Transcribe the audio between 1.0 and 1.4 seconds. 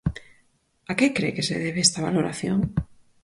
que cre